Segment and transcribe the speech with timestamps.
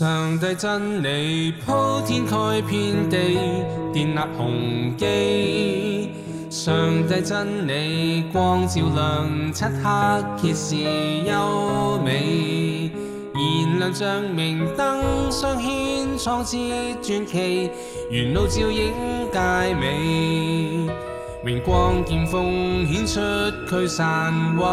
[0.00, 3.34] 上帝真理铺天盖遍地，
[3.92, 6.10] 建立雄基。
[6.48, 10.76] 上帝真理光照亮漆黑，揭示
[11.30, 12.90] 优美。
[13.34, 16.56] 燃亮像明灯，彰牵创志
[17.02, 17.70] 传奇，
[18.10, 18.94] 沿路照映
[19.30, 20.88] 佳美。
[21.44, 23.20] 明光剑锋显出
[23.68, 24.64] 驱散歪